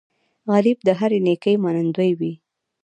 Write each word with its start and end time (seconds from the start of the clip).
غریب 0.51 0.77
د 0.83 0.89
هرې 0.99 1.19
نیکۍ 1.27 1.55
منندوی 1.63 2.11
وي 2.19 2.33